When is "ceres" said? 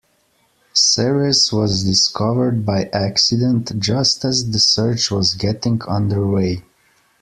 0.73-1.53